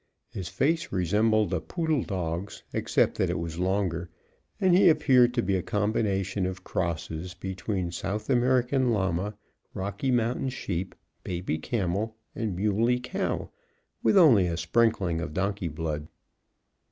His 0.31 0.49
face 0.49 0.91
resembled 0.91 1.53
a 1.53 1.59
poodle 1.61 2.01
dog's, 2.01 2.63
except 2.73 3.19
that 3.19 3.29
it 3.29 3.37
was 3.37 3.59
longer, 3.59 4.09
and 4.59 4.73
he 4.75 4.89
appeared 4.89 5.31
to 5.35 5.43
be 5.43 5.55
a 5.55 5.61
combination 5.61 6.47
of 6.47 6.63
crosses 6.63 7.35
between 7.35 7.91
South 7.91 8.27
American 8.27 8.89
llama, 8.93 9.35
Rocky 9.75 10.09
Mountain 10.09 10.49
sheep, 10.49 10.95
baby 11.23 11.59
camel, 11.59 12.15
and 12.33 12.55
muley 12.55 12.99
cow, 12.99 13.51
with 14.01 14.17
only 14.17 14.47
a 14.47 14.57
sprinkling 14.57 15.21
of 15.21 15.35
donkey 15.35 15.67
blood. 15.67 16.07